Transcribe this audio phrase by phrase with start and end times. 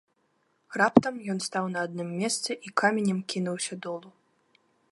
[0.81, 4.09] Раптам ён стаў на адным месцы і каменем кінуўся долу.